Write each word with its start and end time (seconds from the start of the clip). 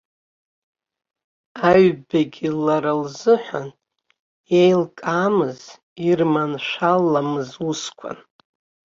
Аҩбагьы 1.69 2.49
лара 2.65 2.93
лзыҳәан 3.01 3.69
иеилкаамыз, 4.53 5.59
ирманшәаламыз 6.07 7.49
усқәан. 7.69 8.17